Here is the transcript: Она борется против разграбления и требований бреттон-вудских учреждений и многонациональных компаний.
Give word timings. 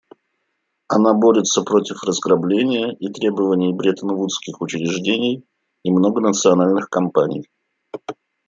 Она 0.87 1.13
борется 1.13 1.61
против 1.61 2.01
разграбления 2.01 2.89
и 2.99 3.07
требований 3.13 3.71
бреттон-вудских 3.71 4.59
учреждений 4.59 5.45
и 5.83 5.91
многонациональных 5.91 6.89
компаний. 6.89 7.47